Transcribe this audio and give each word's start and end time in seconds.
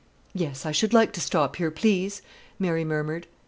"Yes, 0.33 0.65
I 0.65 0.71
should 0.71 0.95
like 0.95 1.13
to 1.13 1.21
stop 1.21 1.57
here, 1.57 1.69
please," 1.69 2.23
Mary 2.57 2.83
murmured. 2.83 3.27